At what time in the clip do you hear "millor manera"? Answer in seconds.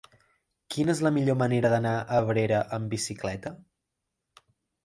1.17-1.71